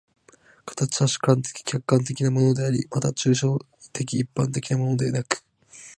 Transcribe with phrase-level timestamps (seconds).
[0.65, 3.59] 形は主観的・客観的なものであり、また抽象
[3.93, 5.43] 的一般的なものでなく、